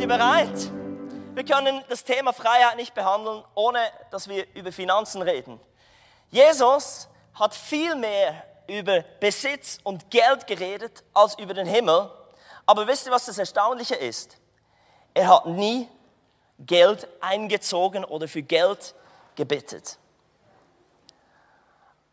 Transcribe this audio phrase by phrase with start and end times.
[0.00, 0.70] Seid ihr bereit?
[1.34, 3.80] Wir können das Thema Freiheit nicht behandeln, ohne
[4.10, 5.60] dass wir über Finanzen reden.
[6.30, 12.10] Jesus hat viel mehr über Besitz und Geld geredet als über den Himmel.
[12.64, 14.38] Aber wisst ihr, was das Erstaunliche ist?
[15.12, 15.86] Er hat nie
[16.60, 18.94] Geld eingezogen oder für Geld
[19.34, 19.98] gebettet.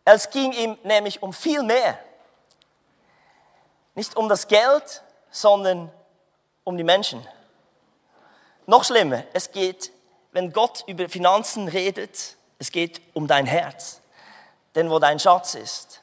[0.03, 1.97] Es ging ihm nämlich um viel mehr.
[3.95, 5.89] Nicht um das Geld, sondern
[6.65, 7.25] um die Menschen.
[8.67, 9.91] Noch schlimmer, es geht,
[10.33, 14.01] wenn Gott über Finanzen redet, es geht um dein Herz.
[14.75, 16.01] Denn wo dein Schatz ist,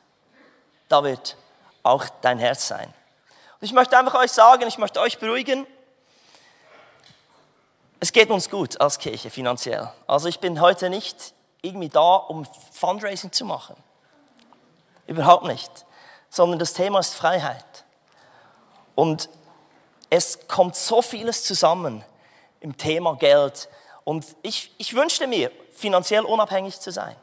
[0.88, 1.36] da wird
[1.82, 2.86] auch dein Herz sein.
[2.86, 5.66] Und ich möchte einfach euch sagen, ich möchte euch beruhigen,
[8.00, 9.92] es geht uns gut als Kirche finanziell.
[10.06, 13.76] Also ich bin heute nicht irgendwie da, um Fundraising zu machen.
[15.06, 15.70] Überhaupt nicht.
[16.30, 17.84] Sondern das Thema ist Freiheit.
[18.94, 19.28] Und
[20.08, 22.04] es kommt so vieles zusammen
[22.64, 23.68] im Thema Geld.
[24.04, 27.14] Und ich, ich wünschte mir, finanziell unabhängig zu sein.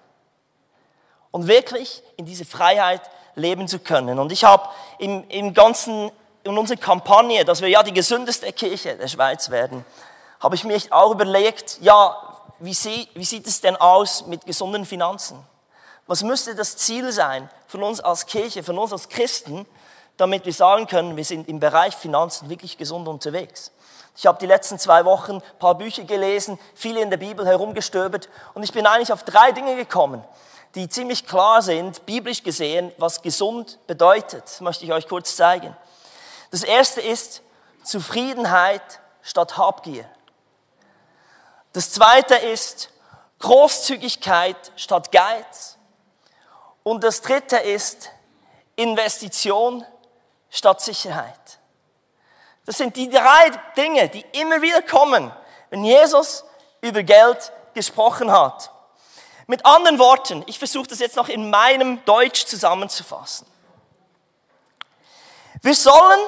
[1.31, 3.01] Und wirklich in diese Freiheit
[3.35, 4.19] leben zu können.
[4.19, 4.69] Und ich habe
[4.99, 6.11] im, im ganzen,
[6.43, 9.83] in unserer Kampagne, dass wir ja die gesündeste Kirche der Schweiz werden,
[10.39, 12.15] habe ich mir auch überlegt, ja,
[12.59, 15.43] wie, sie, wie sieht es denn aus mit gesunden Finanzen?
[16.05, 19.65] Was müsste das Ziel sein von uns als Kirche, von uns als Christen,
[20.17, 23.71] damit wir sagen können, wir sind im Bereich Finanzen wirklich gesund unterwegs?
[24.15, 28.29] Ich habe die letzten zwei Wochen ein paar Bücher gelesen, viele in der Bibel herumgestöbert
[28.53, 30.23] und ich bin eigentlich auf drei Dinge gekommen,
[30.75, 34.43] die ziemlich klar sind, biblisch gesehen, was gesund bedeutet.
[34.43, 35.75] Das möchte ich euch kurz zeigen.
[36.51, 37.41] Das erste ist
[37.83, 40.05] Zufriedenheit statt Habgier.
[41.73, 42.89] Das zweite ist
[43.39, 45.77] Großzügigkeit statt Geiz.
[46.83, 48.09] Und das dritte ist
[48.75, 49.85] Investition
[50.49, 51.59] statt Sicherheit.
[52.71, 55.29] Das sind die drei Dinge, die immer wieder kommen,
[55.71, 56.45] wenn Jesus
[56.79, 58.71] über Geld gesprochen hat.
[59.45, 63.45] Mit anderen Worten, ich versuche das jetzt noch in meinem Deutsch zusammenzufassen.
[65.61, 66.21] Wir sollen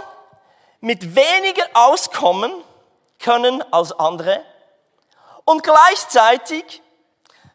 [0.81, 2.51] mit weniger auskommen
[3.19, 4.43] können als andere
[5.45, 6.81] und gleichzeitig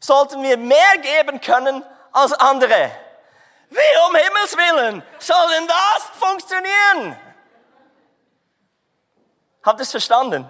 [0.01, 2.91] sollten wir mehr geben können als andere.
[3.69, 7.28] Wie um Himmels willen soll denn das funktionieren?
[9.63, 10.49] Habt ihr es verstanden?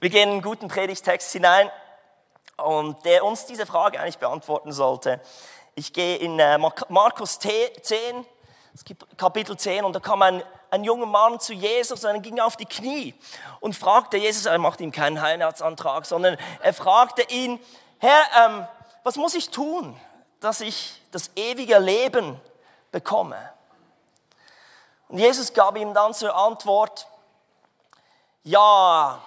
[0.00, 1.70] Wir gehen in einen guten Predigtext hinein
[2.56, 5.20] und der uns diese Frage eigentlich beantworten sollte.
[5.74, 6.58] Ich gehe in äh,
[6.88, 8.26] Markus 10,
[9.16, 12.56] Kapitel 10, und da kam ein, ein junger Mann zu Jesus und er ging auf
[12.56, 13.14] die Knie
[13.60, 17.58] und fragte Jesus, er macht ihm keinen Heiratsantrag, sondern er fragte ihn,
[17.98, 18.66] Herr, ähm,
[19.02, 19.98] was muss ich tun,
[20.38, 22.40] dass ich das ewige Leben
[22.92, 23.52] bekomme?
[25.12, 27.06] Und Jesus gab ihm dann zur Antwort,
[28.44, 29.20] ja,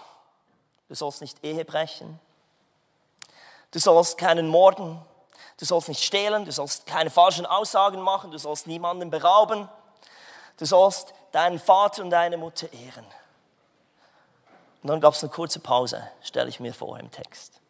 [0.90, 2.19] du sollst nicht Ehe brechen,
[3.69, 5.00] du sollst keinen morden,
[5.59, 9.69] du sollst nicht stehlen, du sollst keine falschen Aussagen machen, du sollst niemanden berauben,
[10.57, 13.06] du sollst deinen Vater und deine Mutter ehren.
[14.81, 17.62] Und dann gab es eine kurze Pause, stelle ich mir vor im Text.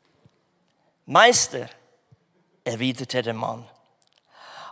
[1.06, 1.68] Meister,
[2.64, 3.68] erwiderte der Mann,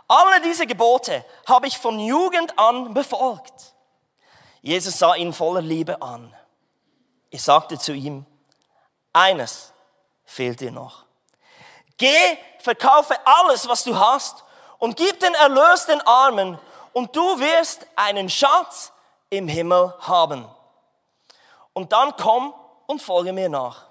[0.08, 3.74] alle diese Gebote habe ich von Jugend an befolgt.
[4.60, 6.34] Jesus sah ihn voller Liebe an.
[7.30, 8.26] Er sagte zu ihm,
[9.12, 9.72] eines
[10.24, 11.04] fehlt dir noch.
[11.96, 14.44] Geh, verkaufe alles, was du hast
[14.78, 16.58] und gib den Erlös den Armen
[16.92, 18.92] und du wirst einen Schatz
[19.30, 20.48] im Himmel haben.
[21.72, 22.54] Und dann komm
[22.86, 23.86] und folge mir nach.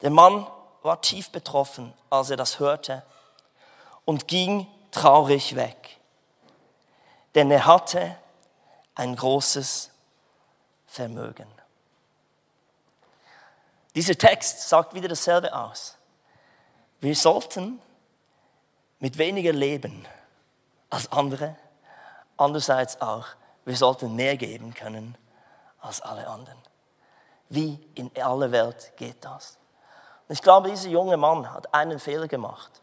[0.00, 0.46] Der Mann
[0.82, 3.04] war tief betroffen, als er das hörte
[4.10, 6.00] und ging traurig weg,
[7.36, 8.16] denn er hatte
[8.96, 9.88] ein großes
[10.84, 11.46] Vermögen.
[13.94, 15.96] Dieser Text sagt wieder dasselbe aus.
[16.98, 17.80] Wir sollten
[18.98, 20.04] mit weniger leben
[20.90, 21.54] als andere,
[22.36, 23.28] andererseits auch,
[23.64, 25.16] wir sollten mehr geben können
[25.78, 26.58] als alle anderen.
[27.48, 29.56] Wie in aller Welt geht das?
[30.26, 32.80] Und ich glaube, dieser junge Mann hat einen Fehler gemacht.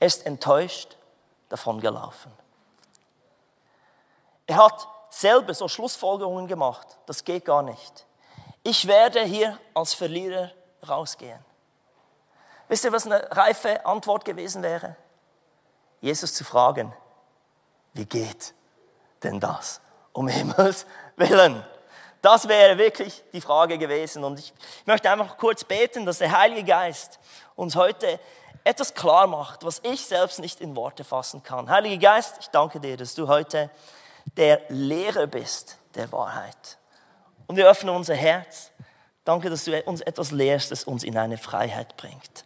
[0.00, 0.96] Er ist enttäuscht
[1.48, 2.32] davon gelaufen.
[4.46, 8.06] Er hat selber so Schlussfolgerungen gemacht, das geht gar nicht.
[8.62, 10.50] Ich werde hier als Verlierer
[10.86, 11.44] rausgehen.
[12.68, 14.96] Wisst ihr, was eine reife Antwort gewesen wäre?
[16.00, 16.92] Jesus zu fragen,
[17.94, 18.54] wie geht
[19.22, 19.80] denn das?
[20.12, 20.86] Um Himmels
[21.16, 21.64] Willen.
[22.20, 24.24] Das wäre wirklich die Frage gewesen.
[24.24, 24.52] Und ich
[24.84, 27.18] möchte einfach kurz beten, dass der Heilige Geist
[27.54, 28.18] uns heute
[28.68, 31.70] etwas klar macht, was ich selbst nicht in Worte fassen kann.
[31.70, 33.70] Heiliger Geist, ich danke dir, dass du heute
[34.36, 36.76] der Lehrer bist der Wahrheit.
[37.46, 38.70] Und wir öffnen unser Herz.
[39.24, 42.44] Danke, dass du uns etwas lehrst, das uns in eine Freiheit bringt.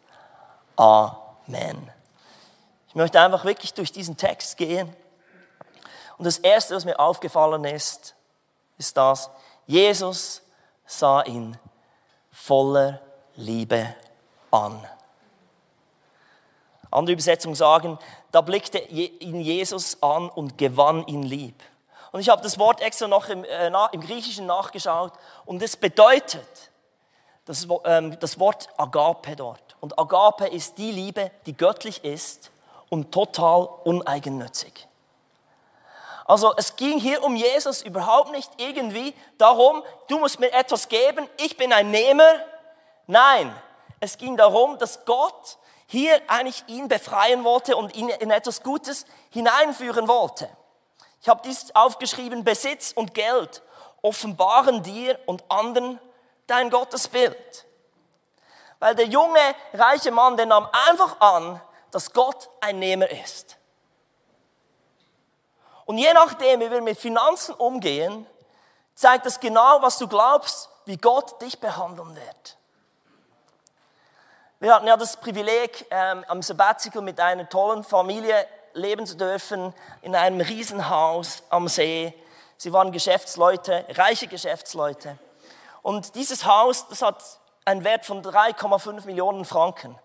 [0.77, 1.91] Amen.
[2.87, 4.95] Ich möchte einfach wirklich durch diesen Text gehen.
[6.19, 8.15] Und das Erste, was mir aufgefallen ist,
[8.79, 9.29] ist das,
[9.67, 10.43] Jesus
[10.87, 11.59] sah ihn
[12.31, 13.01] voller
[13.35, 13.93] Liebe
[14.53, 14.87] an.
[16.93, 17.99] Andere Übersetzungen sagen,
[18.31, 21.62] da blickte ihn Jesus an und gewann ihn lieb.
[22.12, 25.12] Und ich habe das Wort extra noch im, äh, im Griechischen nachgeschaut
[25.47, 26.71] und es bedeutet
[27.47, 29.77] das, ähm, das Wort Agape dort.
[29.81, 32.50] Und Agape ist die Liebe, die göttlich ist
[32.91, 34.87] und total uneigennützig.
[36.27, 41.29] Also es ging hier um Jesus überhaupt nicht irgendwie darum, du musst mir etwas geben,
[41.39, 42.31] ich bin ein Nehmer.
[43.06, 43.53] Nein,
[43.99, 45.59] es ging darum, dass Gott
[45.93, 50.49] hier eigentlich ihn befreien wollte und ihn in etwas Gutes hineinführen wollte.
[51.21, 53.62] Ich habe dies aufgeschrieben, Besitz und Geld
[54.00, 56.00] offenbaren dir und anderen
[56.47, 57.67] dein Gottesbild.
[58.79, 59.39] Weil der junge,
[59.75, 61.61] reiche Mann, der nahm einfach an,
[61.91, 63.59] dass Gott ein Nehmer ist.
[65.85, 68.27] Und je nachdem, wie wir mit Finanzen umgehen,
[68.94, 72.56] zeigt das genau, was du glaubst, wie Gott dich behandeln wird.
[74.62, 79.75] Wir hatten ja das Privileg, ähm, am Sabbatical mit einer tollen Familie leben zu dürfen,
[80.03, 82.14] in einem Riesenhaus am See.
[82.59, 85.19] Sie waren Geschäftsleute, reiche Geschäftsleute.
[85.82, 87.25] Und dieses Haus, das hat
[87.64, 89.99] einen Wert von 3,5 Millionen Franken.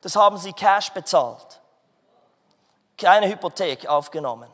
[0.00, 1.60] Das haben sie cash bezahlt.
[2.98, 4.50] Keine Hypothek aufgenommen.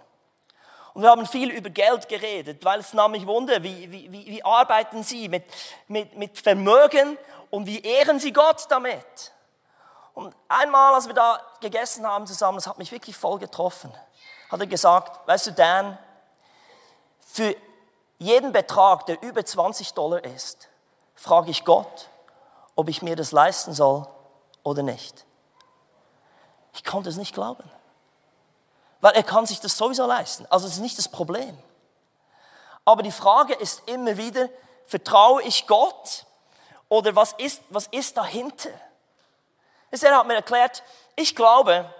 [0.92, 4.44] Und wir haben viel über Geld geredet, weil es nahm mich Wunder, wie, wie, wie,
[4.44, 5.44] arbeiten Sie mit,
[5.88, 7.16] mit, mit Vermögen
[7.52, 9.32] und wie ehren Sie Gott damit?
[10.14, 13.92] Und einmal, als wir da gegessen haben zusammen, das hat mich wirklich voll getroffen,
[14.50, 15.98] hat er gesagt, weißt du, Dan,
[17.20, 17.54] für
[18.18, 20.68] jeden Betrag, der über 20 Dollar ist,
[21.14, 22.08] frage ich Gott,
[22.74, 24.06] ob ich mir das leisten soll
[24.62, 25.26] oder nicht.
[26.72, 27.70] Ich konnte es nicht glauben.
[29.02, 30.46] Weil er kann sich das sowieso leisten.
[30.48, 31.58] Also es ist nicht das Problem.
[32.86, 34.48] Aber die Frage ist immer wieder,
[34.86, 36.24] vertraue ich Gott
[36.92, 38.68] oder was ist, was ist dahinter?
[39.90, 40.82] Er hat mir erklärt,
[41.16, 41.90] ich glaube,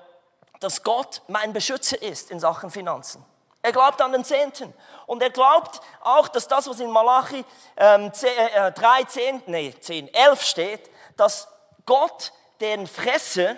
[0.60, 3.24] dass Gott mein Beschützer ist in Sachen Finanzen.
[3.62, 4.74] Er glaubt an den Zehnten.
[5.06, 7.42] Und er glaubt auch, dass das, was in Malachi
[7.78, 11.48] ähm, 10, äh, 3, 10, nee, 10, 11 steht, dass
[11.86, 12.30] Gott
[12.60, 13.56] den Fresser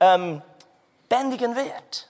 [0.00, 0.40] ähm,
[1.10, 2.08] bändigen wird.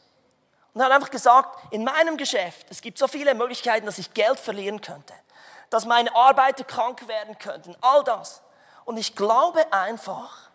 [0.75, 4.15] Und er hat einfach gesagt, in meinem Geschäft, es gibt so viele Möglichkeiten, dass ich
[4.15, 5.13] Geld verlieren könnte,
[5.73, 8.43] dass meine Arbeiter krank werden könnten, all das.
[8.85, 10.51] Und ich glaube einfach,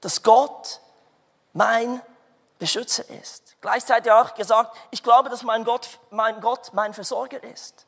[0.00, 0.80] dass Gott
[1.52, 2.00] mein
[2.58, 3.56] Beschützer ist.
[3.60, 7.86] Gleichzeitig auch gesagt, ich glaube, dass mein Gott, mein Gott mein Versorger ist.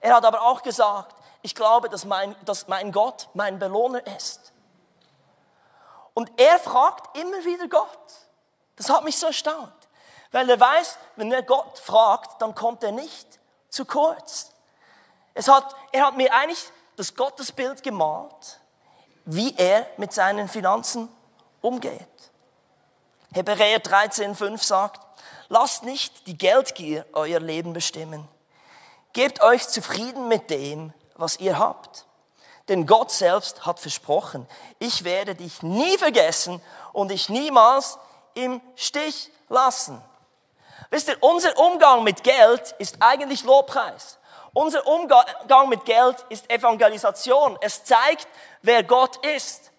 [0.00, 4.52] Er hat aber auch gesagt, ich glaube, dass mein, dass mein Gott mein Belohner ist.
[6.14, 7.88] Und er fragt immer wieder Gott.
[8.76, 9.72] Das hat mich so erstaunt.
[10.32, 13.38] Weil er weiß, wenn er Gott fragt, dann kommt er nicht
[13.68, 14.53] zu kurz.
[15.34, 16.64] Es hat, er hat mir eigentlich
[16.96, 18.60] das Gottesbild gemalt,
[19.24, 21.08] wie er mit seinen Finanzen
[21.60, 22.08] umgeht.
[23.32, 25.00] Hebräer 13,5 sagt,
[25.48, 28.28] lasst nicht die Geldgier euer Leben bestimmen.
[29.12, 32.06] Gebt euch zufrieden mit dem, was ihr habt.
[32.68, 34.46] Denn Gott selbst hat versprochen,
[34.78, 37.98] ich werde dich nie vergessen und dich niemals
[38.34, 40.00] im Stich lassen.
[40.90, 44.18] Wisst ihr, unser Umgang mit Geld ist eigentlich Lobpreis.
[44.54, 47.58] Unser Umgang mit Geld ist Evangelisation.
[47.60, 48.28] Es zeigt,
[48.62, 49.72] wer Gott ist.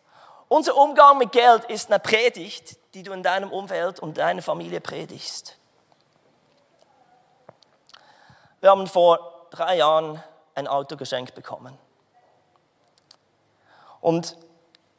[0.49, 4.81] Unser Umgang mit Geld ist eine Predigt, die du in deinem Umfeld und deiner Familie
[4.81, 5.57] predigst.
[8.59, 10.21] Wir haben vor drei Jahren
[10.55, 11.77] ein Auto geschenkt bekommen.
[14.01, 14.35] Und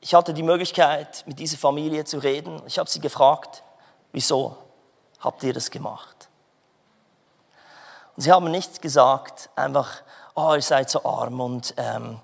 [0.01, 2.63] ich hatte die Möglichkeit, mit dieser Familie zu reden.
[2.67, 3.63] Ich habe sie gefragt,
[4.13, 4.57] wieso
[5.21, 6.16] habt ihr das gemacht?
[8.17, 10.03] Und sie haben nicht gesagt, einfach,
[10.35, 12.19] oh, ihr seid so arm und ähm,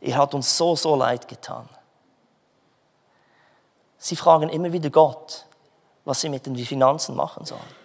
[0.00, 1.68] ihr habt uns so, so leid getan.
[3.98, 5.46] Sie fragen immer wieder Gott,
[6.04, 7.82] was sie mit den Finanzen machen sollen.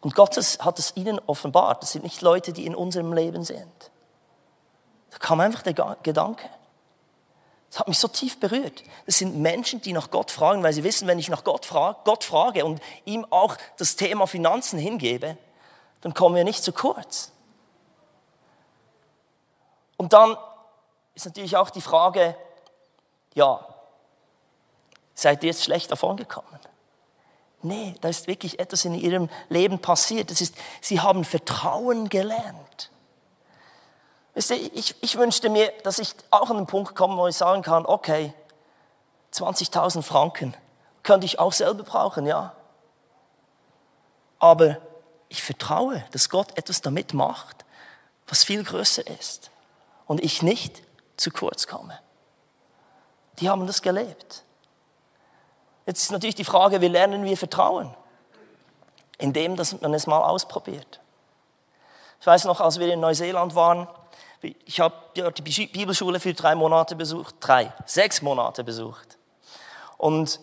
[0.00, 1.82] Und Gott hat es ihnen offenbart.
[1.82, 3.90] Das sind nicht Leute, die in unserem Leben sind.
[5.10, 6.48] Da kam einfach der Gedanke.
[7.70, 8.82] Das hat mich so tief berührt.
[9.06, 11.98] Das sind Menschen, die nach Gott fragen, weil sie wissen, wenn ich nach Gott frage,
[12.04, 15.36] Gott frage und ihm auch das Thema Finanzen hingebe,
[16.00, 17.32] dann kommen wir nicht zu kurz.
[19.96, 20.36] Und dann
[21.14, 22.36] ist natürlich auch die Frage,
[23.34, 23.66] ja,
[25.14, 26.46] seid ihr jetzt schlecht davon gekommen?
[27.60, 30.30] Nee, da ist wirklich etwas in ihrem Leben passiert.
[30.30, 32.90] Das ist, sie haben Vertrauen gelernt.
[34.38, 37.84] Ich, ich wünschte mir, dass ich auch an den Punkt komme, wo ich sagen kann,
[37.84, 38.32] okay,
[39.34, 40.54] 20.000 Franken
[41.02, 42.54] könnte ich auch selber brauchen, ja.
[44.38, 44.78] Aber
[45.28, 47.64] ich vertraue, dass Gott etwas damit macht,
[48.28, 49.50] was viel größer ist.
[50.06, 50.82] Und ich nicht
[51.16, 51.98] zu kurz komme.
[53.40, 54.44] Die haben das gelebt.
[55.84, 57.94] Jetzt ist natürlich die Frage, wie lernen wir Vertrauen?
[59.18, 61.00] Indem dass man es mal ausprobiert.
[62.20, 63.88] Ich weiß noch, als wir in Neuseeland waren,
[64.42, 64.94] ich habe
[65.32, 69.18] die Bibelschule für drei Monate besucht, drei, sechs Monate besucht.
[69.96, 70.40] Und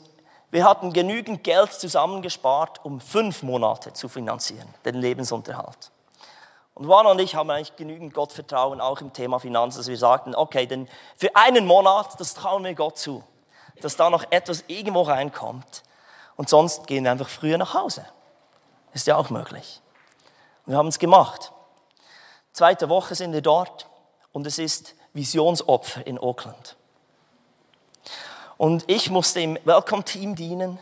[0.51, 5.91] wir hatten genügend Geld zusammengespart, um fünf Monate zu finanzieren, den Lebensunterhalt.
[6.73, 10.35] Und Juan und ich haben eigentlich genügend Gottvertrauen, auch im Thema Finanzen, dass wir sagten,
[10.35, 13.23] okay, denn für einen Monat, das trauen wir Gott zu
[13.81, 15.83] dass da noch etwas irgendwo reinkommt.
[16.35, 18.05] Und sonst gehen wir einfach früher nach Hause.
[18.93, 19.81] Ist ja auch möglich.
[20.65, 21.51] Wir haben es gemacht.
[22.55, 23.85] Zweite Woche sind wir dort
[24.31, 26.77] und es ist Visionsopfer in Auckland.
[28.55, 30.79] Und ich musste im Welcome-Team dienen.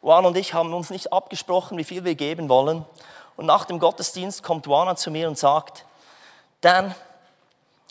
[0.00, 2.86] Juan und ich haben uns nicht abgesprochen, wie viel wir geben wollen.
[3.36, 5.84] Und nach dem Gottesdienst kommt Juana zu mir und sagt,
[6.62, 6.94] Dan,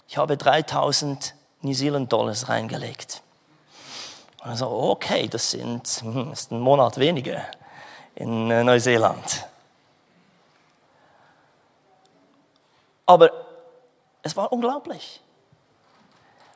[0.08, 3.22] ich habe 3000 New Zealand Dollars reingelegt.
[4.44, 7.44] Und so, okay, das sind hm, das ist ein Monat weniger
[8.16, 9.49] in äh, Neuseeland.
[13.10, 13.32] Aber
[14.22, 15.20] es war unglaublich.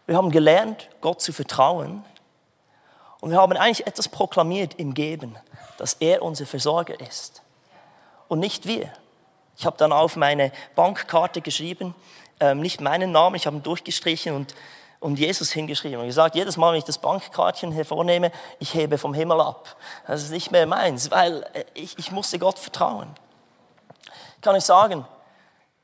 [0.06, 2.06] Wir haben gelernt, Gott zu vertrauen.
[3.22, 5.36] Und wir haben eigentlich etwas proklamiert im Geben,
[5.80, 7.42] dass er unser Versorger ist.
[8.28, 8.94] Und nicht wir.
[9.58, 11.96] Ich habe dann auf meine Bankkarte geschrieben,
[12.40, 14.54] ähm, nicht meinen Namen, ich habe ihn durchgestrichen und
[15.00, 19.14] und Jesus hingeschrieben und gesagt, jedes Mal, wenn ich das Bankkartchen hervornehme, ich hebe vom
[19.14, 19.76] Himmel ab.
[20.08, 23.14] Das ist nicht mehr meins, weil äh, ich, ich musste Gott vertrauen.
[24.36, 25.06] Ich kann euch sagen,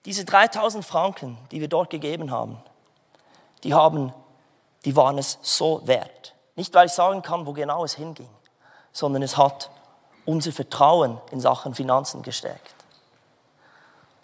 [0.05, 2.61] diese 3000 Franken, die wir dort gegeben haben,
[3.63, 4.13] die, haben,
[4.85, 6.35] die waren es so wert.
[6.55, 8.29] Nicht, weil ich sagen kann, wo genau es hinging,
[8.91, 9.69] sondern es hat
[10.25, 12.75] unser Vertrauen in Sachen Finanzen gestärkt.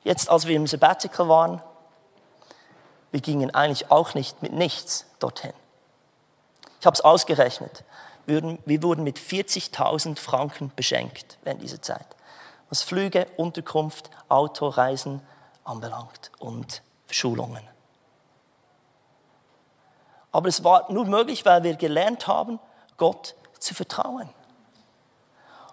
[0.03, 1.62] Jetzt, als wir im Sabbatical waren,
[3.12, 5.53] wir gingen eigentlich auch nicht mit nichts dorthin.
[6.79, 7.84] Ich habe es ausgerechnet.
[8.25, 12.05] Wir wurden mit 40.000 Franken beschenkt während dieser Zeit,
[12.70, 15.22] was Flüge, Unterkunft, Autoreisen
[15.66, 17.68] anbelangt und Schulungen.
[20.32, 22.60] Aber es war nur möglich, weil wir gelernt haben,
[22.98, 24.30] Gott zu vertrauen.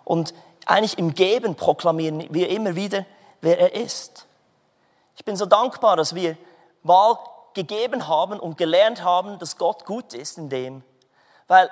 [0.04, 0.34] Und
[0.66, 3.04] eigentlich im Geben proklamieren wir immer wieder,
[3.40, 4.26] wer er ist.
[5.16, 6.36] Ich bin so dankbar, dass wir
[6.82, 7.18] mal
[7.54, 10.82] gegeben haben und gelernt haben, dass Gott gut ist in dem.
[11.48, 11.70] Weil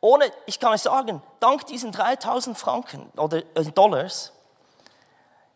[0.00, 4.33] ohne, ich kann euch sagen, dank diesen 3000 Franken oder äh, Dollars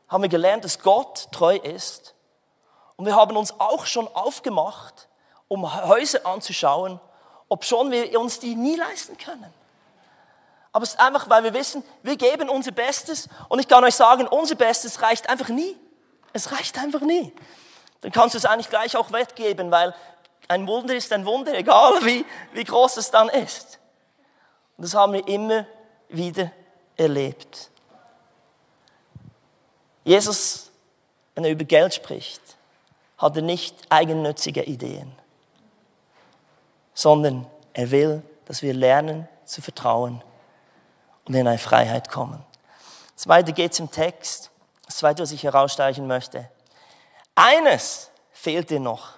[0.09, 2.15] haben wir gelernt, dass Gott treu ist.
[2.97, 5.09] Und wir haben uns auch schon aufgemacht,
[5.49, 7.01] um Häuser anzuschauen,
[7.49, 9.53] ob schon wir uns die nie leisten können.
[10.73, 13.95] Aber es ist einfach, weil wir wissen, wir geben unser Bestes und ich kann euch
[13.95, 15.77] sagen, unser Bestes reicht einfach nie.
[16.33, 17.33] Es reicht einfach nie
[18.01, 19.95] dann kannst du es eigentlich gleich auch weggeben, weil
[20.47, 23.79] ein Wunder ist ein Wunder, egal wie, wie groß es dann ist.
[24.77, 25.67] Und das haben wir immer
[26.09, 26.51] wieder
[26.97, 27.71] erlebt.
[30.09, 30.71] Jesus,
[31.35, 32.41] wenn er über Geld spricht,
[33.19, 35.13] hat er nicht eigennützige Ideen,
[36.95, 40.25] sondern er will, dass wir lernen zu vertrauen
[41.27, 42.43] und in eine Freiheit kommen.
[43.17, 44.51] Das zweite geht im Text.
[44.87, 46.49] Das zweite, was ich herausstreichen möchte.
[47.35, 49.11] Eines fehlt dir noch.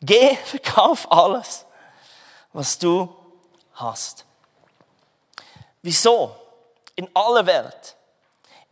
[0.00, 1.66] Geh, verkauf alles,
[2.52, 3.12] was du
[3.74, 4.24] hast.
[5.82, 6.36] Wieso?
[6.94, 7.96] In aller Welt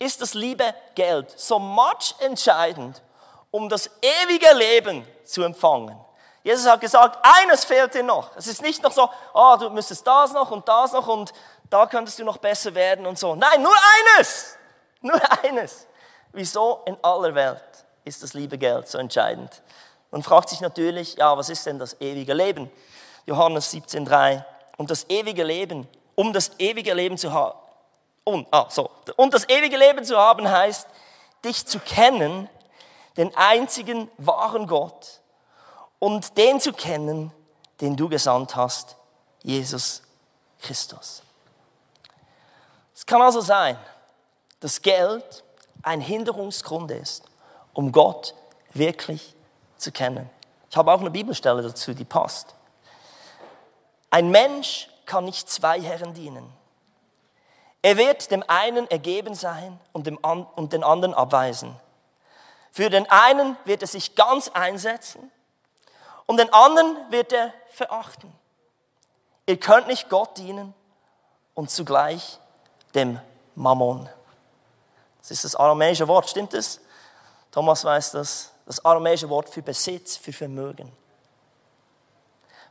[0.05, 3.03] ist das liebe Geld so much entscheidend,
[3.51, 5.99] um das ewige Leben zu empfangen.
[6.43, 8.37] Jesus hat gesagt, eines fehlt dir noch.
[8.37, 11.33] Es ist nicht noch so, oh, du müsstest das noch und das noch und
[11.71, 13.35] da könntest du noch besser werden und so.
[13.35, 13.75] Nein, nur
[14.17, 14.57] eines.
[15.01, 15.87] Nur eines.
[16.33, 17.75] Wieso in aller Welt?
[18.05, 19.63] ist das liebe Geld so entscheidend.
[20.11, 22.71] Man fragt sich natürlich, ja, was ist denn das ewige Leben?
[23.27, 24.45] Johannes 17,3.
[24.77, 27.59] Und das ewige Leben, um das ewige Leben zu haben,
[28.25, 30.89] und, ah, so, und das ewige Leben zu haben heißt,
[31.45, 32.49] dich zu kennen,
[33.17, 35.21] den einzigen wahren Gott
[35.99, 37.33] und den zu kennen,
[37.81, 38.97] den du gesandt hast,
[39.43, 40.03] Jesus
[40.61, 41.23] Christus.
[42.95, 43.79] Es kann also sein,
[44.61, 45.45] dass Geld
[45.83, 47.25] ein Hinderungsgrund ist,
[47.75, 48.35] um Gott
[48.73, 49.35] wirklich
[49.77, 50.31] zu kennen.
[50.71, 52.55] Ich habe auch eine Bibelstelle dazu, die passt.
[54.11, 56.51] Ein Mensch kann nicht zwei Herren dienen.
[57.85, 61.79] Er wird dem einen ergeben sein und, dem, und den anderen abweisen.
[62.73, 65.31] Für den einen wird er sich ganz einsetzen
[66.25, 68.33] und den anderen wird er verachten.
[69.45, 70.73] Ihr könnt nicht Gott dienen
[71.53, 72.41] und zugleich
[72.95, 73.21] dem
[73.55, 74.09] Mammon.
[75.19, 76.81] Das ist das aramäische Wort, stimmt es?
[77.51, 78.51] Thomas weiß das.
[78.65, 80.91] Das aramäische Wort für Besitz, für Vermögen.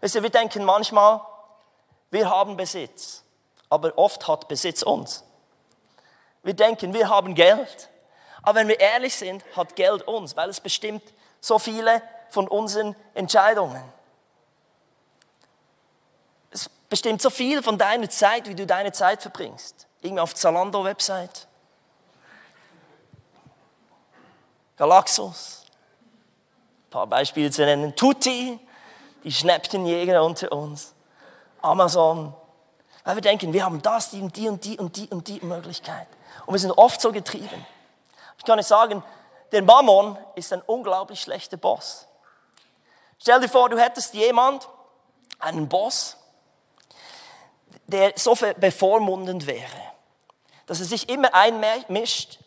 [0.01, 1.21] Wisst ihr, wir denken manchmal,
[2.09, 3.22] wir haben Besitz,
[3.73, 5.23] aber oft hat Besitz uns.
[6.43, 7.89] Wir denken, wir haben Geld,
[8.43, 11.01] aber wenn wir ehrlich sind, hat Geld uns, weil es bestimmt
[11.41, 13.83] so viele von unseren Entscheidungen.
[16.51, 19.87] Es bestimmt so viel von deiner Zeit, wie du deine Zeit verbringst.
[20.01, 21.47] Irgendwie auf Zalando-Website.
[24.77, 25.65] Galaxus.
[26.85, 27.95] Ein paar Beispiele zu nennen.
[27.95, 28.59] Tutti,
[29.23, 30.93] die Schnäppchenjäger unter uns.
[31.63, 32.35] Amazon.
[33.03, 35.39] Weil wir denken, wir haben das, die und die und die und die und die
[35.45, 36.07] Möglichkeit.
[36.45, 37.65] Und wir sind oft so getrieben.
[38.37, 39.03] Ich kann nicht sagen,
[39.51, 42.07] der Mammon ist ein unglaublich schlechter Boss.
[43.19, 44.67] Stell dir vor, du hättest jemand,
[45.39, 46.17] einen Boss,
[47.87, 49.67] der so bevormundend wäre,
[50.65, 52.39] dass er sich immer einmischt,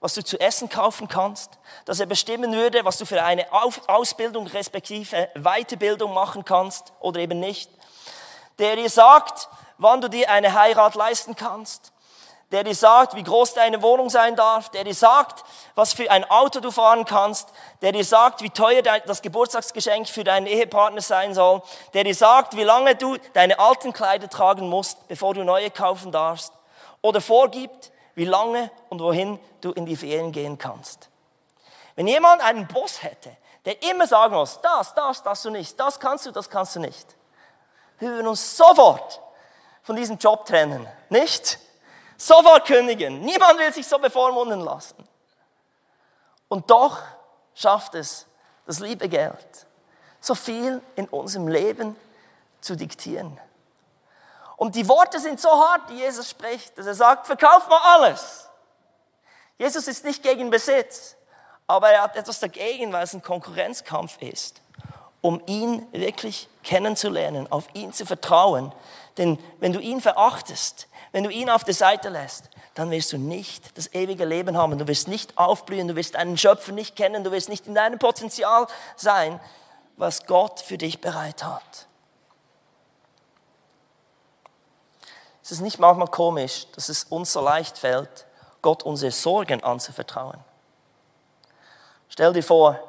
[0.00, 4.46] was du zu essen kaufen kannst, dass er bestimmen würde, was du für eine Ausbildung
[4.46, 7.70] respektive Weiterbildung machen kannst oder eben nicht,
[8.58, 11.92] der dir sagt, wann du dir eine Heirat leisten kannst,
[12.52, 16.24] der dir sagt, wie groß deine Wohnung sein darf, der dir sagt, was für ein
[16.24, 17.48] Auto du fahren kannst,
[17.82, 21.62] der dir sagt, wie teuer das Geburtstagsgeschenk für deinen Ehepartner sein soll,
[21.94, 26.12] der dir sagt, wie lange du deine alten Kleider tragen musst, bevor du neue kaufen
[26.12, 26.52] darfst,
[27.02, 31.10] oder vorgibt, wie lange und wohin du in die Ferien gehen kannst.
[31.96, 35.98] Wenn jemand einen Boss hätte, der immer sagen muss, das, das, das du nicht, das
[35.98, 37.16] kannst du, das kannst du nicht,
[37.98, 39.20] wir würden uns sofort
[39.84, 41.58] von diesem Job trennen, nicht?
[42.16, 43.20] Sofort kündigen.
[43.20, 44.96] Niemand will sich so bevormunden lassen.
[46.48, 47.00] Und doch
[47.54, 48.26] schafft es
[48.66, 49.66] das liebe Geld,
[50.20, 51.96] so viel in unserem Leben
[52.60, 53.38] zu diktieren.
[54.56, 58.48] Und die Worte sind so hart, die Jesus spricht, dass er sagt, verkauf mal alles.
[59.58, 61.16] Jesus ist nicht gegen Besitz,
[61.66, 64.60] aber er hat etwas dagegen, weil es ein Konkurrenzkampf ist,
[65.20, 68.72] um ihn wirklich kennenzulernen, auf ihn zu vertrauen.
[69.18, 73.18] Denn wenn du ihn verachtest, wenn du ihn auf der Seite lässt, dann wirst du
[73.18, 74.76] nicht das ewige Leben haben.
[74.78, 78.00] Du wirst nicht aufblühen, du wirst einen Schöpfer nicht kennen, du wirst nicht in deinem
[78.00, 79.38] Potenzial sein,
[79.96, 81.86] was Gott für dich bereit hat.
[85.44, 88.26] Es ist nicht manchmal komisch, dass es uns so leicht fällt,
[88.62, 90.38] Gott unsere Sorgen anzuvertrauen.
[92.08, 92.80] Stell dir vor,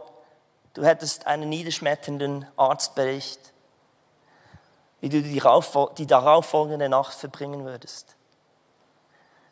[0.73, 3.39] du hättest einen niederschmetternden Arztbericht,
[5.05, 8.15] wie du die darauffolgende Nacht verbringen würdest.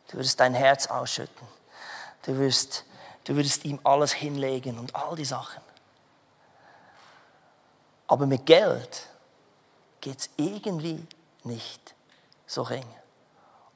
[0.08, 1.46] Du würdest dein Herz ausschütten.
[2.22, 2.84] Du würdest,
[3.22, 5.62] du würdest ihm alles hinlegen und all die Sachen.
[8.08, 9.08] Aber mit Geld
[10.00, 11.06] geht es irgendwie
[11.44, 11.94] nicht
[12.48, 12.86] so ring.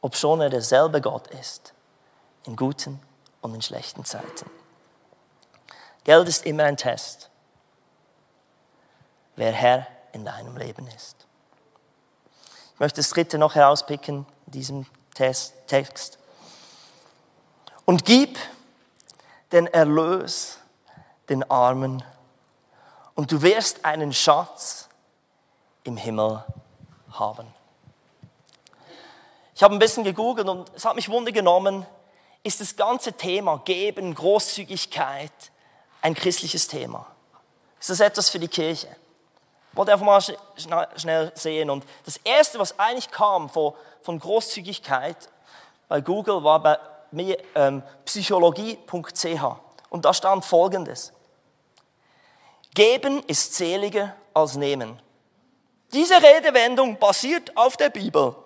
[0.00, 1.74] Ob schon er derselbe Gott ist,
[2.44, 3.00] in guten
[3.40, 4.50] und in schlechten Zeiten.
[6.02, 7.30] Geld ist immer ein Test,
[9.36, 11.27] wer Herr in deinem Leben ist.
[12.78, 16.16] Ich möchte das dritte noch herauspicken in diesem Text.
[17.84, 18.38] Und gib
[19.50, 20.58] den Erlös
[21.28, 22.04] den Armen
[23.16, 24.88] und du wirst einen Schatz
[25.82, 26.44] im Himmel
[27.10, 27.52] haben.
[29.56, 31.84] Ich habe ein bisschen gegoogelt und es hat mich wunder genommen,
[32.44, 35.32] ist das ganze Thema Geben, Großzügigkeit
[36.00, 37.08] ein christliches Thema?
[37.80, 38.86] Ist das etwas für die Kirche?
[39.72, 40.20] Wollte einfach mal
[40.96, 41.70] schnell sehen.
[41.70, 45.16] Und das Erste, was eigentlich kam von, von Großzügigkeit
[45.88, 46.78] bei Google, war bei
[47.54, 49.42] ähm, psychologie.ch.
[49.90, 51.12] Und da stand Folgendes.
[52.74, 55.00] Geben ist seliger als nehmen.
[55.92, 58.36] Diese Redewendung basiert auf der Bibel.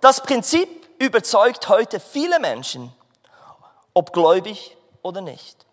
[0.00, 2.92] Das Prinzip überzeugt heute viele Menschen,
[3.94, 5.67] ob gläubig oder nicht.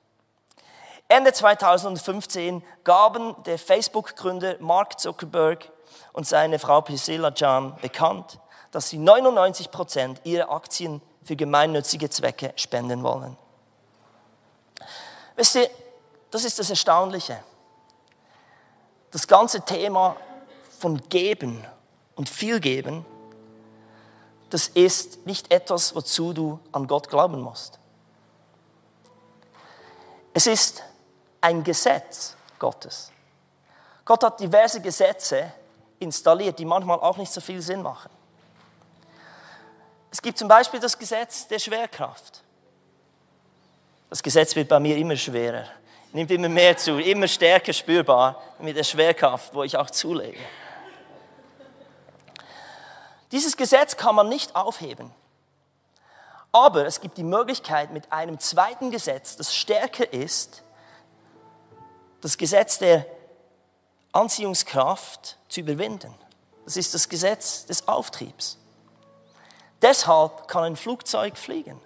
[1.07, 5.71] Ende 2015 gaben der Facebook-Gründer Mark Zuckerberg
[6.13, 8.39] und seine Frau Priscilla Jan bekannt,
[8.71, 13.37] dass sie 99 Prozent ihrer Aktien für gemeinnützige Zwecke spenden wollen.
[15.35, 15.69] Wisst ihr,
[16.31, 17.43] das ist das Erstaunliche.
[19.11, 20.17] Das ganze Thema
[20.79, 21.63] von Geben
[22.15, 23.05] und viel Geben,
[24.49, 27.79] das ist nicht etwas, wozu du an Gott glauben musst.
[30.33, 30.83] Es ist
[31.45, 33.11] ein Gesetz Gottes.
[34.03, 35.53] Gott hat diverse Gesetze
[35.99, 38.09] installiert, die manchmal auch nicht so viel Sinn machen.
[40.09, 42.41] Es gibt zum Beispiel das Gesetz der Schwerkraft.
[44.09, 45.65] Das Gesetz wird bei mir immer schwerer,
[46.13, 50.39] nimmt immer mehr zu, immer stärker spürbar mit der Schwerkraft, wo ich auch zulege.
[53.31, 55.11] Dieses Gesetz kann man nicht aufheben.
[56.51, 60.63] Aber es gibt die Möglichkeit mit einem zweiten Gesetz, das stärker ist,
[62.25, 63.05] das Gesetz der
[64.11, 66.11] Anziehungskraft zu überwinden.
[66.63, 68.57] Das ist das Gesetz des Auftriebs.
[69.79, 71.79] Deshalb kann ein Flugzeug fliegen.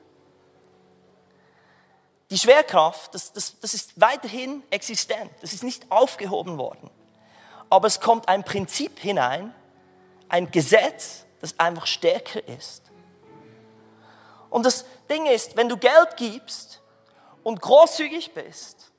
[2.29, 6.89] Die Schwerkraft, das, das, das ist weiterhin existent, das ist nicht aufgehoben worden.
[7.69, 9.53] Aber es kommt ein Prinzip hinein,
[10.29, 12.83] ein Gesetz, das einfach stärker ist.
[14.49, 16.79] Und das Ding ist, wenn du Geld gibst
[17.43, 18.89] und großzügig bist,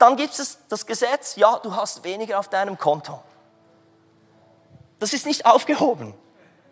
[0.00, 3.20] dann gibt es das Gesetz, ja, du hast weniger auf deinem Konto.
[4.98, 6.14] Das ist nicht aufgehoben.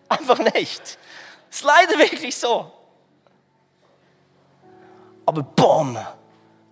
[0.08, 0.98] Einfach nicht.
[1.50, 2.72] Ist leider wirklich so.
[5.26, 5.98] Aber boom,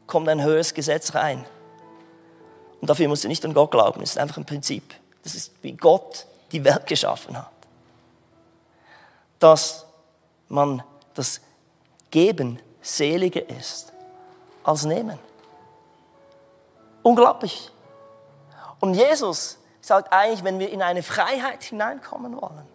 [0.07, 1.45] kommt ein höheres Gesetz rein.
[2.81, 4.01] Und dafür musst du nicht an Gott glauben.
[4.01, 4.95] Das ist einfach ein Prinzip.
[5.25, 7.51] Das ist, wie Gott die Welt geschaffen hat.
[9.39, 9.85] Dass
[10.49, 11.43] man das
[12.11, 13.93] Geben seliger ist
[14.65, 15.19] als Nehmen.
[17.07, 17.71] Unglaublich.
[18.81, 22.67] Und Jesus sagt eigentlich, wenn wir in eine Freiheit hineinkommen wollen,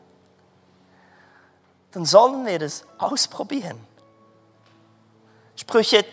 [1.91, 3.85] dann sollen wir das ausprobieren.
[5.57, 6.05] Sprüche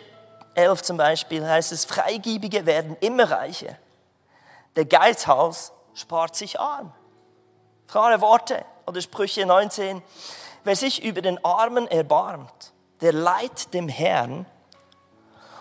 [0.56, 3.76] 11 zum Beispiel heißt es, Freigiebige werden immer reicher.
[4.74, 6.92] Der Geizhaus spart sich arm.
[7.86, 8.64] Klare Worte.
[8.84, 10.02] Oder Sprüche 19,
[10.64, 14.44] wer sich über den Armen erbarmt, der leiht dem Herrn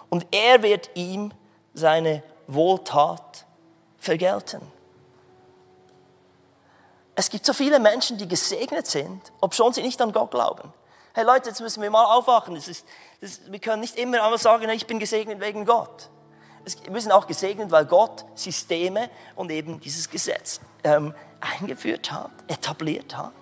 [0.09, 1.31] und er wird ihm
[1.75, 3.45] seine Wohltat
[3.97, 4.61] vergelten.
[7.15, 10.71] Es gibt so viele Menschen, die gesegnet sind, obschon sie nicht an Gott glauben.
[11.13, 12.53] Hey Leute, jetzt müssen wir mal aufwachen.
[12.53, 12.85] Das ist,
[13.21, 16.09] das, wir können nicht immer einmal sagen, ich bin gesegnet wegen Gott.
[16.89, 23.17] wir sind auch gesegnet, weil Gott Systeme und eben dieses Gesetz ähm, eingeführt hat, etabliert
[23.17, 23.33] hat.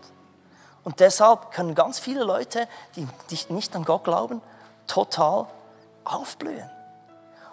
[0.86, 4.42] Und deshalb können ganz viele Leute, die, die nicht an Gott glauben,
[4.88, 5.48] total
[6.06, 6.70] aufblühen.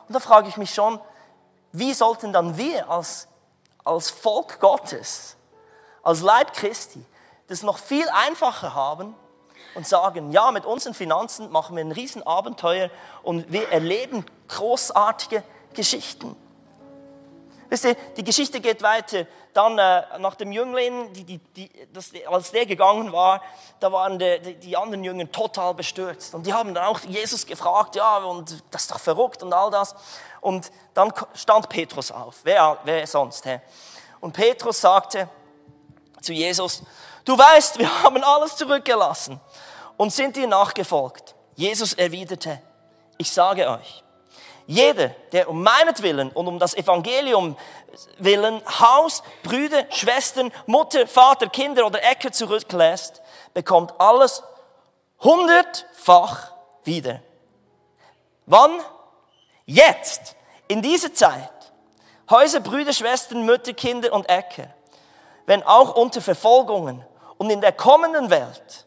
[0.07, 1.01] Und da frage ich mich schon,
[1.73, 3.29] wie sollten dann wir als,
[3.85, 5.37] als Volk Gottes,
[6.03, 7.05] als Leib Christi,
[7.49, 9.15] das noch viel einfacher haben
[9.75, 12.91] und sagen, ja, mit unseren Finanzen machen wir ein Riesenabenteuer
[13.23, 15.43] und wir erleben großartige
[15.75, 16.37] Geschichten.
[17.73, 19.25] Wisst ihr, die Geschichte geht weiter.
[19.55, 23.41] Dann äh, nach dem Jüngling, die, die, die, das, als der gegangen war,
[23.81, 26.35] da waren die, die, anderen Jünger total bestürzt.
[26.35, 29.71] Und die haben dann auch Jesus gefragt, ja, und das ist doch verrückt und all
[29.71, 29.95] das.
[30.43, 32.41] Und dann stand Petrus auf.
[32.43, 33.47] Wer, wer sonst?
[33.47, 33.63] Hä?
[34.21, 35.31] Und Petrus sagte
[36.21, 36.83] zu Jesus,
[37.25, 39.41] du weißt, wir haben alles zurückgelassen
[39.97, 41.35] und sind dir nachgefolgt.
[41.55, 42.61] Jesus erwiderte,
[43.17, 44.05] ich sage euch,
[44.67, 47.57] jeder, der um meinetwillen und um das Evangelium
[48.19, 53.21] willen Haus, Brüder, Schwestern, Mutter, Vater, Kinder oder Äcker zurücklässt,
[53.55, 54.43] bekommt alles
[55.21, 56.53] hundertfach
[56.85, 57.21] wieder.
[58.47, 58.81] Wann?
[59.67, 60.37] Jetzt,
[60.69, 61.51] in dieser Zeit.
[62.31, 64.69] Häuser, Brüder, Schwestern, Mütter, Kinder und Äcker.
[65.47, 67.05] Wenn auch unter Verfolgungen
[67.37, 68.87] und in der kommenden Welt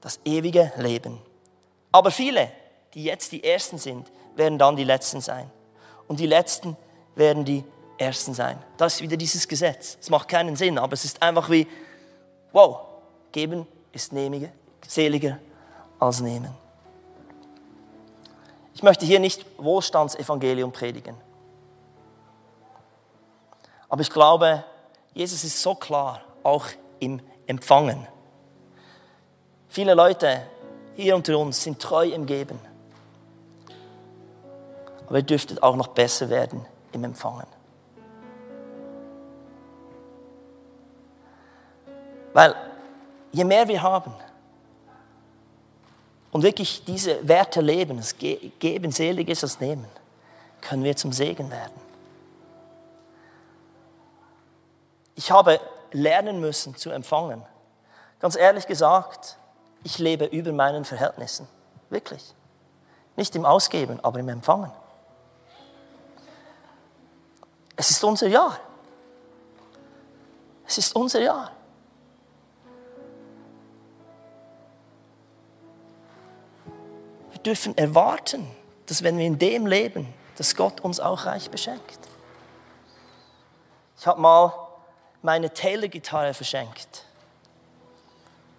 [0.00, 1.20] das ewige Leben.
[1.90, 2.50] Aber viele,
[2.94, 5.50] die jetzt die Ersten sind, werden dann die Letzten sein.
[6.08, 6.76] Und die Letzten
[7.14, 7.64] werden die
[7.98, 8.58] Ersten sein.
[8.76, 9.96] Das ist wieder dieses Gesetz.
[10.00, 11.66] Es macht keinen Sinn, aber es ist einfach wie,
[12.52, 12.80] wow,
[13.30, 14.48] geben ist nehmiger,
[14.86, 15.38] seliger
[15.98, 16.54] als nehmen.
[18.74, 21.16] Ich möchte hier nicht Wohlstandsevangelium predigen.
[23.88, 24.64] Aber ich glaube,
[25.14, 26.66] Jesus ist so klar, auch
[26.98, 28.06] im Empfangen.
[29.68, 30.46] Viele Leute
[30.96, 32.58] hier unter uns sind treu im Geben.
[35.12, 37.46] Aber ihr dürftet auch noch besser werden im Empfangen.
[42.32, 42.54] Weil
[43.30, 44.14] je mehr wir haben
[46.30, 49.84] und wirklich diese Werte leben, das Geben seliges als Nehmen,
[50.62, 51.78] können wir zum Segen werden.
[55.14, 57.42] Ich habe lernen müssen zu empfangen.
[58.18, 59.36] Ganz ehrlich gesagt,
[59.84, 61.46] ich lebe über meinen Verhältnissen.
[61.90, 62.32] Wirklich.
[63.16, 64.72] Nicht im Ausgeben, aber im Empfangen.
[67.76, 68.58] Es ist unser Jahr.
[70.66, 71.50] Es ist unser Jahr.
[77.30, 78.50] Wir dürfen erwarten,
[78.86, 81.98] dass wenn wir in dem leben, dass Gott uns auch reich beschenkt.
[83.98, 84.52] Ich habe mal
[85.22, 87.04] meine Taylor-Gitarre verschenkt.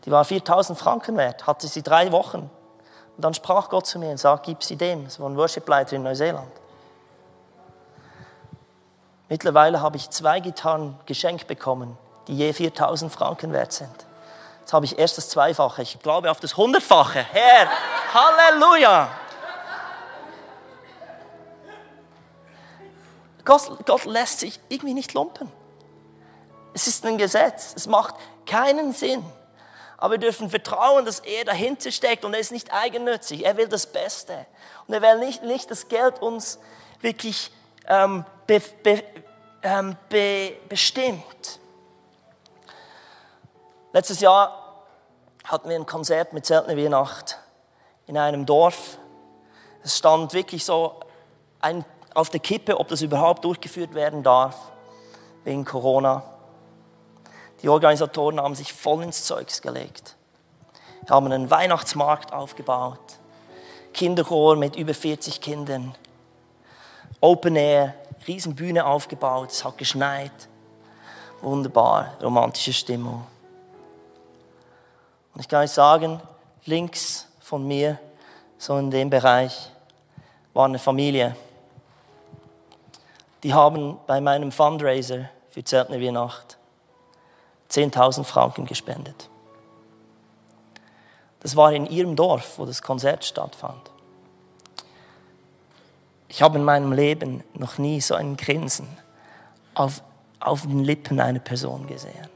[0.06, 2.49] Die war 4000 Franken wert, hatte sie drei Wochen.
[3.15, 5.06] Und dann sprach Gott zu mir und sagte, gib sie dem.
[5.06, 6.52] Das war ein Worship-Leiter in Neuseeland.
[9.29, 13.93] Mittlerweile habe ich zwei Gitarren geschenkt bekommen, die je 4000 Franken wert sind.
[14.62, 17.19] Jetzt habe ich erst das Zweifache, ich glaube auf das Hundertfache.
[17.19, 17.67] Herr,
[18.13, 19.09] Halleluja!
[23.45, 25.51] Gott, Gott lässt sich irgendwie nicht lumpen.
[26.73, 29.23] Es ist ein Gesetz, es macht keinen Sinn.
[29.97, 33.45] Aber wir dürfen vertrauen, dass er dahinter steckt und er ist nicht eigennützig.
[33.45, 34.45] Er will das Beste.
[34.88, 36.59] Und er will nicht, nicht das Geld uns
[37.01, 37.51] wirklich
[37.88, 39.04] ähm, be, be,
[39.62, 41.60] ähm, be, bestimmt.
[43.91, 44.86] Letztes Jahr
[45.43, 47.39] hatten wir ein Konzert mit Zeltner Weihnacht
[48.08, 48.98] in einem Dorf.
[49.84, 51.00] Es stand wirklich so
[51.60, 54.72] ein, auf der Kippe, ob das überhaupt durchgeführt werden darf,
[55.43, 56.24] wegen Corona.
[57.62, 60.15] Die Organisatoren haben sich voll ins Zeugs gelegt.
[61.06, 63.19] Wir haben einen Weihnachtsmarkt aufgebaut,
[63.93, 65.96] Kinderchor mit über 40 Kindern,
[67.23, 67.93] Open Air,
[68.27, 70.49] Riesenbühne aufgebaut, es hat geschneit.
[71.41, 73.25] Wunderbar, romantische Stimmung.
[75.33, 76.19] Und ich kann euch sagen,
[76.65, 77.97] links von mir,
[78.57, 79.71] so in dem Bereich,
[80.53, 81.33] war eine Familie.
[83.43, 86.57] Die haben bei meinem Fundraiser für Zeltner Weihnacht
[87.71, 89.29] 10.000 Franken gespendet.
[91.39, 93.92] Das war in ihrem Dorf, wo das Konzert stattfand.
[96.34, 98.88] Ich habe in meinem Leben noch nie so ein Grinsen
[99.76, 100.02] auf,
[100.39, 102.28] auf den Lippen einer Person gesehen.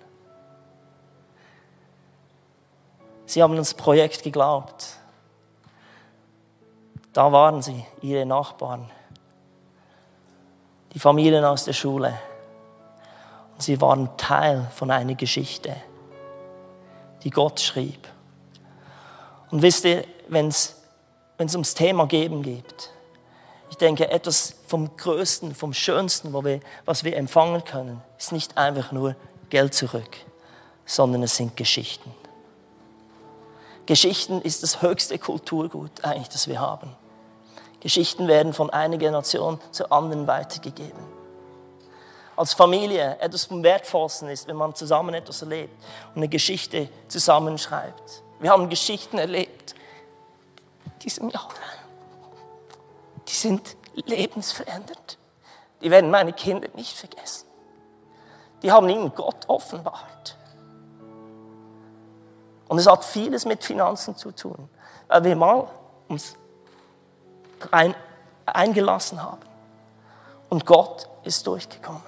[3.26, 4.86] Sie haben das Projekt geglaubt.
[7.12, 8.88] Da waren sie, ihre Nachbarn,
[10.94, 12.14] die Familien aus der Schule.
[13.56, 15.76] Und sie waren Teil von einer Geschichte,
[17.24, 18.08] die Gott schrieb.
[19.50, 20.76] Und wisst ihr, wenn es
[21.40, 22.92] ums Thema Geben geht,
[23.70, 26.34] ich denke, etwas vom Größten, vom Schönsten,
[26.86, 29.16] was wir empfangen können, ist nicht einfach nur
[29.50, 30.18] Geld zurück,
[30.86, 32.14] sondern es sind Geschichten.
[33.86, 36.96] Geschichten ist das höchste Kulturgut eigentlich, das wir haben.
[37.80, 41.18] Geschichten werden von einer Generation zur anderen weitergegeben.
[42.36, 45.74] Als Familie etwas vom Wertvollsten ist, wenn man zusammen etwas erlebt
[46.14, 48.24] und eine Geschichte zusammenschreibt.
[48.40, 49.74] Wir haben Geschichten erlebt
[51.02, 51.50] diesem Jahr
[53.28, 55.18] die sind lebensverändernd.
[55.82, 57.48] Die werden meine Kinder nicht vergessen.
[58.63, 60.38] Die haben ihnen Gott offenbart.
[62.68, 64.70] Und es hat vieles mit Finanzen zu tun,
[65.08, 65.68] weil wir mal
[66.08, 66.36] uns
[67.72, 67.96] ein,
[68.46, 69.42] eingelassen haben.
[70.50, 72.02] Und Gott ist durchgekommen.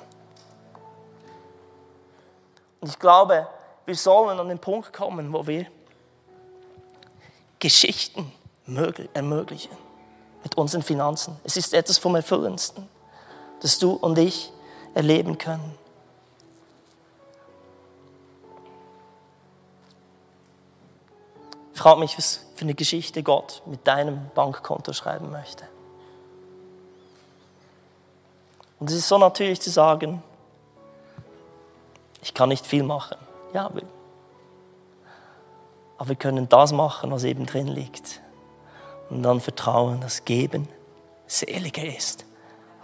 [2.81, 3.47] Und ich glaube,
[3.85, 5.65] wir sollen an den Punkt kommen, wo wir
[7.59, 8.31] Geschichten
[9.13, 9.88] ermöglichen
[10.43, 11.37] mit unseren Finanzen.
[11.43, 12.87] Es ist etwas vom Erfüllendsten,
[13.61, 14.51] das du und ich
[14.93, 15.75] erleben können.
[21.73, 25.65] Ich frage mich, was für eine Geschichte Gott mit deinem Bankkonto schreiben möchte.
[28.79, 30.21] Und es ist so natürlich zu sagen,
[32.21, 33.17] ich kann nicht viel machen.
[33.53, 33.65] Ja,
[35.97, 38.21] aber wir können das machen, was eben drin liegt
[39.09, 40.67] und dann vertrauen, dass Geben
[41.27, 42.25] seliger ist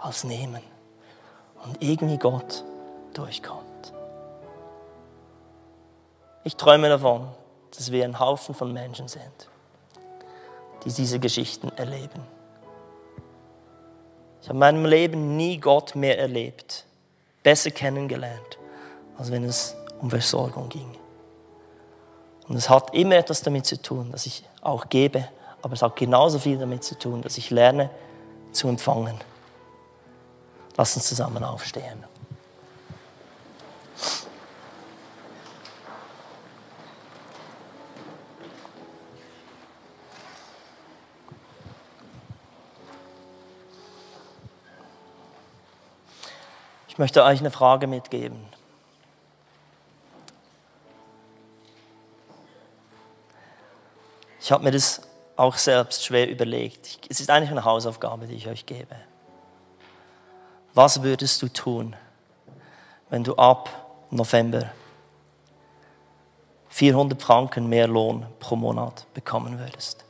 [0.00, 0.62] als Nehmen
[1.64, 2.64] und irgendwie Gott
[3.14, 3.92] durchkommt.
[6.44, 7.28] Ich träume davon,
[7.76, 9.48] dass wir ein Haufen von Menschen sind,
[10.84, 12.22] die diese Geschichten erleben.
[14.40, 16.86] Ich habe in meinem Leben nie Gott mehr erlebt,
[17.42, 18.58] besser kennengelernt,
[19.18, 20.96] als wenn es um Versorgung ging.
[22.48, 25.28] Und es hat immer etwas damit zu tun, dass ich auch gebe
[25.62, 27.90] aber es hat genauso viel damit zu tun, dass ich lerne
[28.52, 29.18] zu empfangen.
[30.76, 32.04] Lass uns zusammen aufstehen.
[46.96, 48.46] Ich möchte euch eine Frage mitgeben.
[54.40, 55.05] Ich habe mir das
[55.36, 56.98] auch selbst schwer überlegt.
[57.08, 58.96] Es ist eigentlich eine Hausaufgabe, die ich euch gebe.
[60.74, 61.96] Was würdest du tun,
[63.10, 63.70] wenn du ab
[64.10, 64.70] November
[66.68, 70.04] 400 Franken mehr Lohn pro Monat bekommen würdest?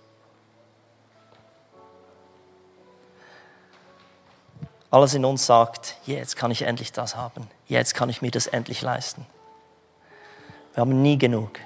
[4.91, 8.47] Alles in uns sagt, jetzt kann ich endlich das haben, jetzt kann ich mir das
[8.47, 9.27] endlich leisten.
[10.75, 11.59] Wir haben nie genug.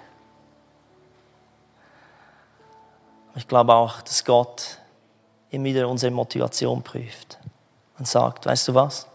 [3.36, 4.78] Ich glaube auch, dass Gott
[5.50, 7.38] immer wieder unsere Motivation prüft
[7.98, 9.06] und sagt, weißt du was?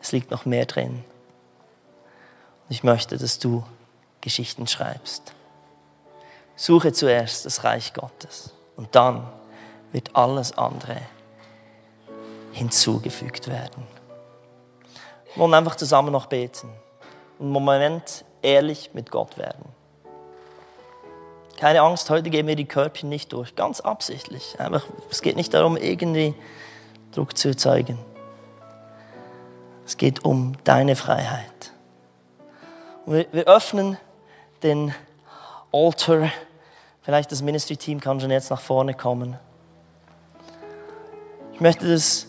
[0.00, 1.04] Es liegt noch mehr drin.
[2.68, 3.64] Und ich möchte, dass du
[4.20, 5.32] Geschichten schreibst.
[6.56, 9.26] Suche zuerst das Reich Gottes und dann
[9.92, 11.00] wird alles andere
[12.52, 13.86] hinzugefügt werden.
[15.34, 16.68] Wir wollen einfach zusammen noch beten.
[17.38, 19.64] Einen Moment ehrlich mit Gott werden.
[21.58, 23.56] Keine Angst, heute geben wir die Körbchen nicht durch.
[23.56, 24.60] Ganz absichtlich.
[24.60, 26.32] Einfach, es geht nicht darum, irgendwie
[27.10, 27.98] Druck zu erzeugen.
[29.84, 31.72] Es geht um deine Freiheit.
[33.04, 33.96] Und wir, wir öffnen
[34.62, 34.94] den
[35.72, 36.30] Altar.
[37.02, 39.36] Vielleicht das Ministry-Team kann schon jetzt nach vorne kommen.
[41.54, 42.28] Ich möchte das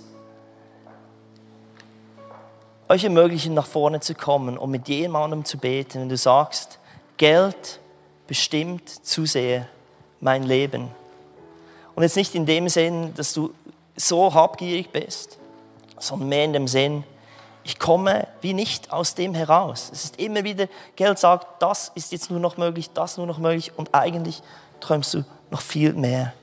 [2.87, 6.79] euch ermöglichen, nach vorne zu kommen und mit jemandem zu beten, wenn du sagst,
[7.17, 7.78] Geld
[8.29, 9.67] bestimmt zu sehr
[10.21, 10.87] mein Leben.
[11.95, 13.53] Und jetzt nicht in dem Sinn, dass du
[13.95, 15.39] so habgierig bist,
[15.97, 17.03] sondern mehr in dem Sinn,
[17.63, 19.89] ich komme wie nicht aus dem heraus.
[19.91, 23.39] Es ist immer wieder, Geld sagt, das ist jetzt nur noch möglich, das nur noch
[23.39, 24.43] möglich und eigentlich
[24.79, 26.33] träumst du noch viel mehr.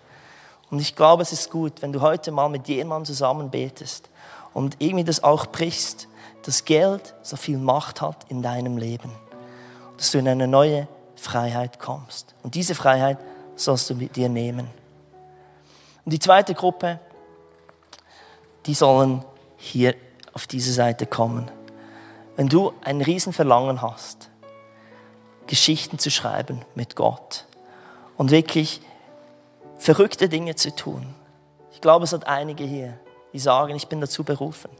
[0.71, 4.11] Und ich glaube, es ist gut, wenn du heute mal mit jemandem zusammen betest
[4.53, 6.09] und irgendwie das auch brichst,
[6.43, 9.13] dass Geld so viel Macht hat in deinem Leben.
[9.97, 12.35] Dass du in eine neue Freiheit kommst.
[12.43, 13.19] Und diese Freiheit
[13.55, 14.69] sollst du mit dir nehmen.
[16.05, 17.01] Und die zweite Gruppe,
[18.67, 19.25] die sollen
[19.57, 19.95] hier
[20.33, 21.51] auf diese Seite kommen.
[22.37, 24.31] Wenn du ein Riesenverlangen hast,
[25.47, 27.47] Geschichten zu schreiben mit Gott
[28.17, 28.81] und wirklich
[29.79, 31.15] verrückte Dinge zu tun.
[31.73, 32.99] Ich glaube, es hat einige hier,
[33.33, 34.71] die sagen, ich bin dazu berufen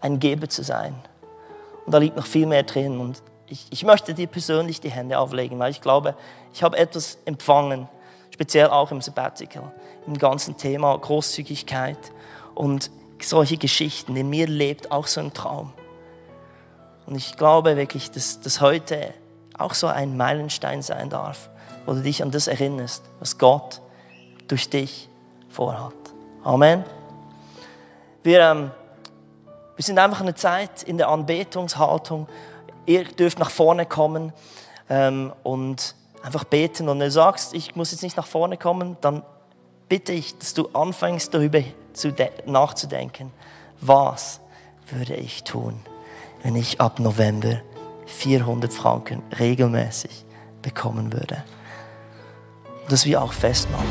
[0.00, 0.94] ein Geber zu sein.
[1.86, 3.00] Und da liegt noch viel mehr drin.
[3.00, 6.14] Und ich, ich möchte dir persönlich die Hände auflegen, weil ich glaube,
[6.52, 7.88] ich habe etwas empfangen,
[8.32, 9.72] speziell auch im Sabbatical,
[10.06, 11.98] im ganzen Thema Großzügigkeit
[12.54, 14.16] und solche Geschichten.
[14.16, 15.72] In mir lebt auch so ein Traum.
[17.06, 19.14] Und ich glaube wirklich, dass das heute
[19.56, 21.50] auch so ein Meilenstein sein darf,
[21.86, 23.80] wo du dich an das erinnerst, was Gott
[24.46, 25.08] durch dich
[25.48, 25.94] vorhat.
[26.44, 26.84] Amen.
[28.22, 28.70] Wir ähm,
[29.78, 32.26] wir sind einfach eine Zeit in der Anbetungshaltung.
[32.88, 34.32] Ihr dürft nach vorne kommen
[34.88, 36.88] ähm, und einfach beten.
[36.88, 39.22] Und wenn du sagst, ich muss jetzt nicht nach vorne kommen, dann
[39.90, 41.60] bitte ich, dass du anfängst darüber
[41.92, 42.14] zu
[42.46, 43.30] nachzudenken.
[43.82, 44.40] Was
[44.90, 45.80] würde ich tun,
[46.42, 47.60] wenn ich ab November
[48.06, 50.24] 400 Franken regelmäßig
[50.62, 51.44] bekommen würde?
[52.88, 53.84] Dass wir auch festmachen.